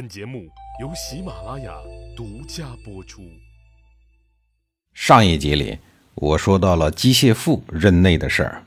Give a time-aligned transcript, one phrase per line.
[0.00, 0.48] 本节目
[0.80, 1.74] 由喜马拉雅
[2.16, 3.20] 独家播出。
[4.94, 5.78] 上一集里，
[6.14, 8.64] 我说到了机械父任内的事儿。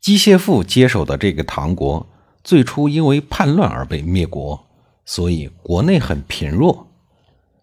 [0.00, 2.06] 机械父接手的这个唐国，
[2.44, 4.64] 最初因为叛乱而被灭国，
[5.04, 6.86] 所以国内很贫弱。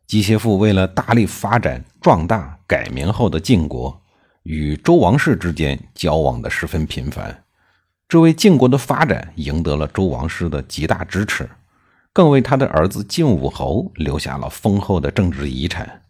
[0.05, 3.97] 机械父为了大力发展壮大改名后的晋国，
[4.43, 7.45] 与周王室之间交往的十分频繁，
[8.09, 11.49] 这为晋国的发展赢得了周王室的极大支持。
[12.13, 16.03] 更为他的儿子晋武侯留下了丰厚的政治遗产。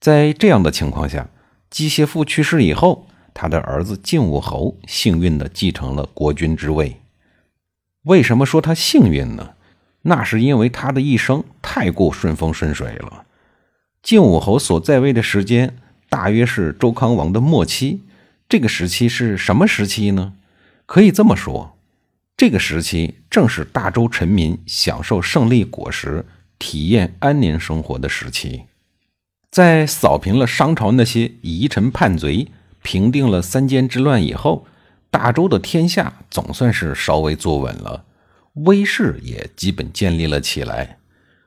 [0.00, 1.28] 在这样的情况下，
[1.70, 6.96] 姬谢父去世以后，他的儿子晋武侯幸运地继承了国君之位。
[8.04, 9.54] 为什么说他幸运呢？
[10.02, 13.26] 那是因为他的一生太过顺风顺水了。
[14.02, 15.76] 晋武侯所在位的时间
[16.08, 18.02] 大约是周康王的末期。
[18.48, 20.32] 这个时期是什么时期呢？
[20.86, 21.78] 可以这么说。
[22.36, 26.24] 这个时期正是大周臣民享受胜利果实、
[26.58, 28.64] 体验安宁生活的时期。
[29.50, 32.48] 在扫平了商朝那些遗臣叛贼、
[32.82, 34.66] 平定了三监之乱以后，
[35.10, 38.06] 大周的天下总算是稍微坐稳了，
[38.54, 40.98] 威势也基本建立了起来。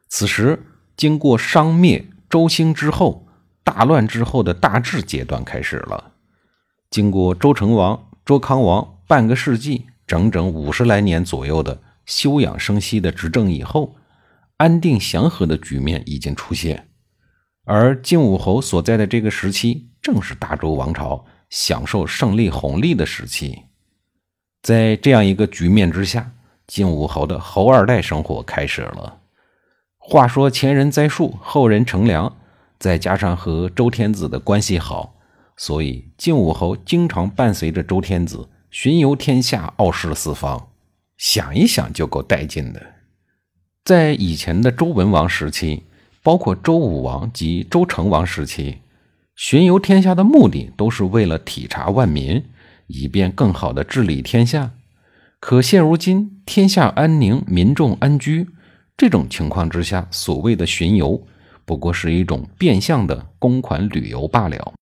[0.08, 0.64] 此时，
[0.96, 3.28] 经过商灭、周兴之后，
[3.64, 6.12] 大乱之后的大治阶段开始了。
[6.90, 9.88] 经过周成王、周康王半个世纪。
[10.08, 13.96] 整整五十来年左右的休养生息的执政以后，
[14.58, 16.90] 安定祥和的局面已经出现。
[17.66, 23.64] 而晋武侯所在的这个时期，正是大周王朝享受胜利红利的时期。
[24.62, 26.32] 在这样一个局面之下，
[26.68, 29.20] 晋武侯的侯二代生活开始了。
[29.98, 32.38] 话说前人栽树，后人乘凉，
[32.78, 35.16] 再加上和周天子的关系好，
[35.58, 38.48] 所以晋武侯经常伴随着周天子。
[38.78, 40.68] 巡游天下，傲视四方，
[41.18, 42.96] 想一想就够带劲的。
[43.86, 45.84] 在以前的周文王时期，
[46.22, 48.80] 包括周武王及周成王时期，
[49.34, 52.44] 巡游天下的目的都是为了体察万民，
[52.88, 54.74] 以便更好的治理天下。
[55.40, 58.50] 可现如今天下安宁，民众安居，
[58.98, 61.26] 这种情况之下，所谓的巡游
[61.64, 64.74] 不过是一种变相的公款旅游罢了。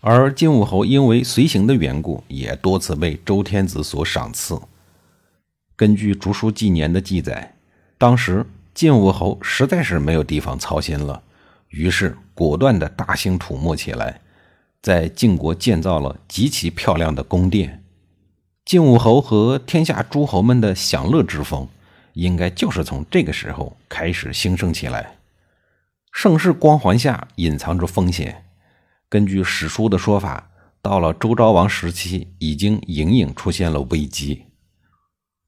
[0.00, 4.60] 而晋武侯因为随行的缘故，也多次被周天子所赏赐。
[5.74, 7.54] 根据《竹书纪年》的记载，
[7.98, 11.22] 当时晋武侯实在是没有地方操心了，
[11.68, 14.20] 于是果断地大兴土木起来，
[14.80, 17.82] 在晋国建造了极其漂亮的宫殿。
[18.64, 21.68] 晋武侯和天下诸侯们的享乐之风，
[22.12, 25.16] 应该就是从这个时候开始兴盛起来。
[26.12, 28.45] 盛世光环下隐藏着风险。
[29.08, 30.50] 根据史书的说法，
[30.82, 34.44] 到了周昭王时期，已经隐隐出现了危机。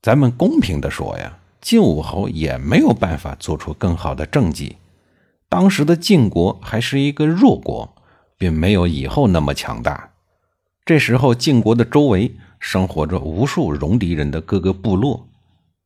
[0.01, 4.77] 咱们公平的说呀，晋武侯也没有办法做出更好的政绩。
[5.49, 7.97] 当时的晋国还是一个弱国，
[8.37, 10.11] 并没有以后那么强大。
[10.85, 15.29] 这时候，晋国的周围生活着无数戎狄人的各个部落。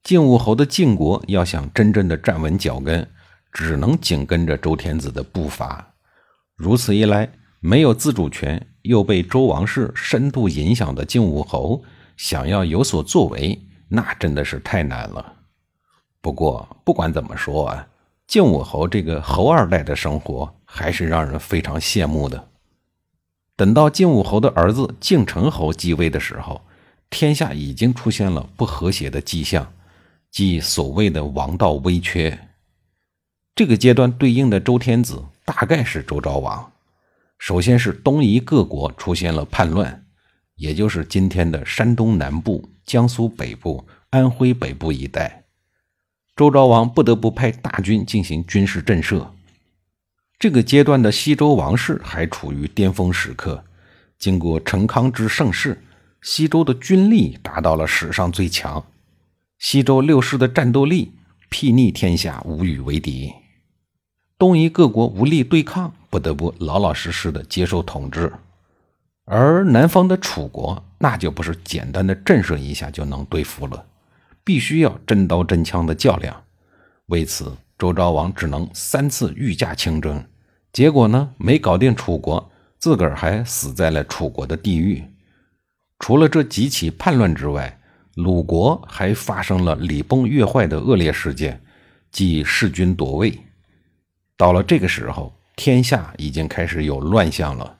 [0.03, 3.09] 晋武侯的晋国要想真正的站稳脚跟，
[3.53, 5.95] 只能紧跟着周天子的步伐。
[6.57, 7.33] 如此一来，
[7.65, 11.85] 没有自主权，又被周王室深度影响的晋武侯，
[12.17, 13.57] 想要有所作为，
[13.89, 15.37] 那真的是太难了。
[16.21, 17.87] 不过，不管怎么说啊，
[18.27, 22.49] 晋武侯这个侯二代的生活还是让人非常羡慕的。
[23.55, 26.63] 等到晋武侯的儿子晋成侯继位的时候，
[27.11, 29.73] 天下已经出现了不和谐的迹象，
[30.33, 32.49] 即所谓的王道危缺。
[33.55, 36.73] 这个阶段对应的周天子，大概是周昭王。
[37.43, 40.07] 首先是东夷各国出现了叛乱，
[40.55, 45.43] 也就是今天的山东南部、江苏北部、安徽北部一带。
[46.37, 49.27] 周昭王不得不派大军进行军事震慑。
[50.39, 53.65] 这个阶段的西周王室还处于巅峰时刻，
[54.21, 55.83] 经过成康之盛世，
[56.23, 58.87] 西周的军力达到了史上最强，
[59.59, 61.11] 西周六世的战斗力
[61.51, 63.33] 睥睨天下，无与为敌。
[64.43, 68.33] 东夷各国无力对抗，不得不老老实实的接受统治，
[69.25, 73.87] 而南方的楚国那就不是简单的震慑一下就能对付了，
[74.43, 76.43] 必须要真刀真枪的较量。
[77.07, 80.25] 为此，周昭王只能三次御驾亲征，
[80.73, 82.51] 结果呢，没搞定楚国，
[82.81, 85.05] 自个儿还死在了楚国的地狱。
[86.01, 87.79] 除了这几起叛乱之外，
[88.17, 91.63] 鲁国还发生了礼崩乐坏的恶劣事件，
[92.11, 93.39] 即弑君夺位。
[94.43, 97.77] 到了这个时候，天下已经开始有乱象了。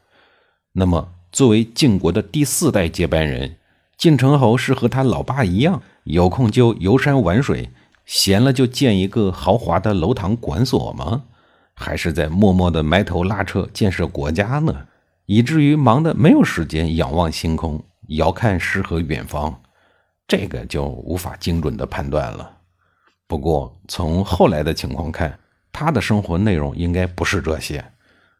[0.75, 3.57] 那么，作为晋国的第四代接班人，
[3.99, 7.71] 晋成侯是和他老爸一样，有空就游山玩水，
[8.07, 11.25] 闲了就建一个豪华的楼堂馆所吗？
[11.75, 14.87] 还是在默默的埋头拉车建设国家呢？
[15.27, 19.61] 以至于忙得没有时间仰望星空，遥看诗和远方，
[20.29, 22.59] 这个就无法精准的判断了。
[23.27, 25.37] 不过从后来的情况看，
[25.83, 27.85] 他的生活内容应该不是这些，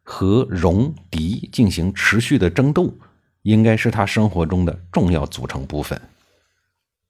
[0.01, 2.93] 和戎狄进行持续的争斗，
[3.41, 6.01] 应该是他生活中的重要组成部分。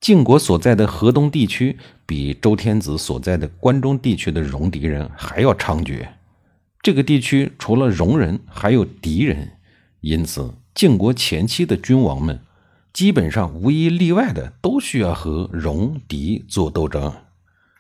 [0.01, 6.05] 晋国所在的河东地区，比周天子所在的关中地区的戎狄人还要猖獗。
[6.81, 9.51] 这个地区除了戎人，还有狄人，
[10.01, 12.41] 因此晋国前期的君王们，
[12.91, 17.13] 基本上无一例外的都需要和戎狄做斗争。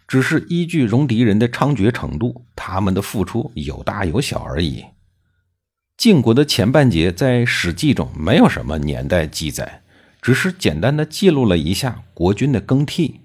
[0.07, 4.85] 只是依据戎狄人的猖獗程度，他们的付出有大有小而已。
[5.97, 9.83] 晋国的前半截在《史记》中没有什么年代记载，
[10.21, 13.21] 只是简单的记录了一下国君的更替，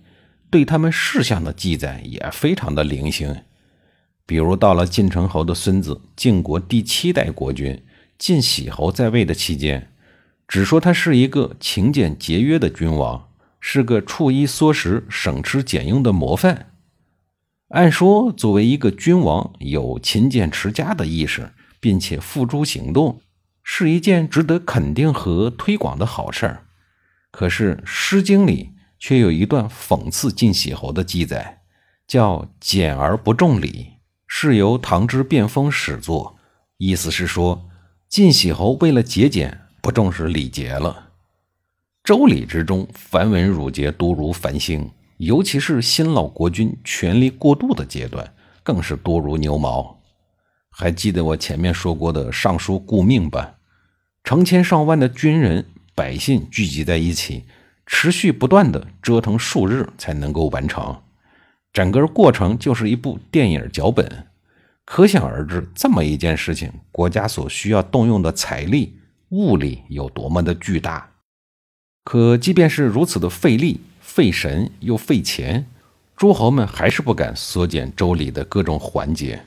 [0.51, 3.43] 对他们事项的记载也非常的零星。
[4.27, 7.83] 比如到了晋成侯的孙子晋国第七代国君
[8.19, 9.91] 晋喜侯在位的期间，
[10.47, 13.28] 只说他是一个勤俭节约的君王，
[13.61, 16.73] 是个处衣缩食、省吃俭用的模范。
[17.69, 23.21] 按说，作为一个君王，有勤俭持家的意识，并且付诸行动，
[23.63, 26.67] 是一件值得肯定和推广的好事儿。
[27.31, 31.61] 可是，《诗经》里却有一段讽刺晋喜侯的记载，
[32.07, 33.89] 叫“俭而不重礼”。
[34.27, 36.39] 是由唐之卞风始作，
[36.79, 37.69] 意思是说
[38.09, 41.08] 晋喜侯为了节俭，不重视礼节了。
[42.09, 48.33] 周礼之中，繁文缛节多如繁星，尤其是新老国君权力过渡的阶段，
[48.63, 50.01] 更是多如牛毛。
[50.71, 53.57] 还记得我前面说过的尚书顾命吧？
[54.25, 55.63] 成千上万的军人、
[55.95, 57.45] 百姓聚集在一起，
[57.85, 60.97] 持续不断的折腾数日才能够完成。
[61.75, 64.27] 整个过程就是一部电影脚本，
[64.87, 71.07] 可想而知，这么一件事情，国家所需要动用的财力、物力有多么的巨大。
[72.11, 75.67] 可即便是如此的费力、费神又费钱，
[76.17, 79.45] 诸侯们还是不敢缩减周礼的各种环节。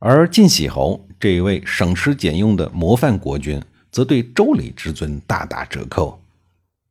[0.00, 3.62] 而晋喜侯这一位省吃俭用的模范国君，
[3.92, 6.20] 则对周礼之尊大打折扣。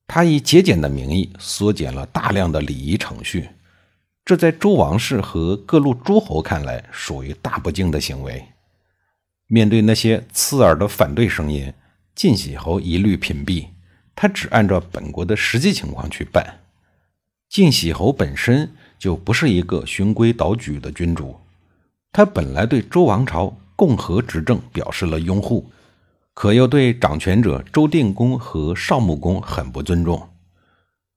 [0.07, 3.49] 他以节俭的名义，缩减了大量的礼仪程序。
[4.23, 8.45] 这在周王室和各路诸侯看来，属于大不敬的行为。
[9.47, 11.73] 面对那些刺耳的反对声音，
[12.15, 13.67] 晋喜侯一律屏蔽，
[14.15, 16.59] 他只按照本国的实际情况去办。
[17.49, 21.39] 晋喜侯本身就不是一个循规蹈矩的君主，
[22.11, 25.69] 他本来对周王朝共和执政表示了拥护，
[26.33, 30.29] 可又对掌权者周定公和少穆公很不尊重。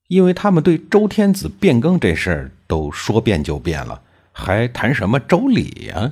[0.07, 6.11] 因为他们对周天子变更这事儿都说变就变了，还谈什么周礼呀？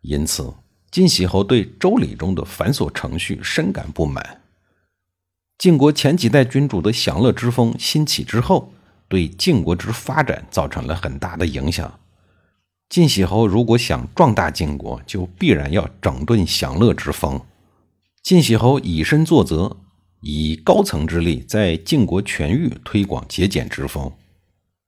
[0.00, 0.52] 因此，
[0.90, 4.40] 晋喜侯对周礼中的繁琐程序深感不满。
[5.58, 8.72] 晋国前几代君主的享乐之风兴起之后，
[9.08, 11.98] 对晋国之发展造成了很大的影响。
[12.88, 17.40] 晋喜侯如果想壮大晋国，就必然要整顿享乐之风。
[18.22, 19.76] 晋喜侯以身作则。
[20.20, 24.12] 以高层之力，在晋国全域推广节俭之风。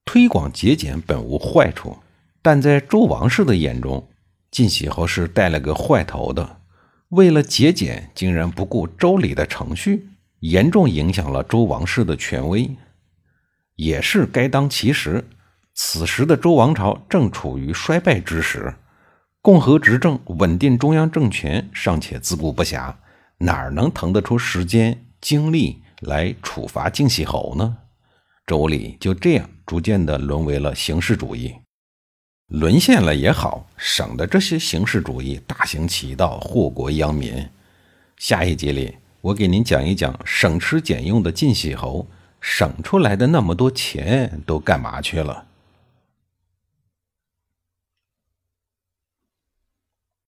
[0.05, 1.99] 推广节俭本无坏处，
[2.43, 4.09] 但在周王室的眼中，
[4.51, 6.63] 晋喜侯是带了个坏头的。
[7.11, 10.09] 为了节俭，竟然不顾周礼的程序，
[10.41, 12.71] 严重影响了周王室的权威。
[13.77, 15.25] 也是该当其时，
[15.73, 18.75] 此时的周王朝正处于衰败之时，
[19.41, 22.95] 共和执政、稳定中央政权尚且自顾不暇，
[23.39, 25.07] 哪能腾得出时间？
[25.21, 27.77] 精力来处罚晋喜侯呢？
[28.47, 31.55] 周礼就这样逐渐的沦为了形式主义，
[32.47, 37.47] 沦陷了也好，省得这些形式主义大行其道，祸国殃民。
[38.17, 42.07] 下一集里，我给您讲一讲省吃俭用的晋喜侯
[42.41, 45.50] 省出来的那么多钱都干嘛去了。